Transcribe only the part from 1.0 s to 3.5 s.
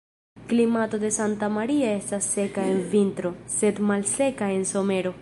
de Santa Maria estas seka en vintro,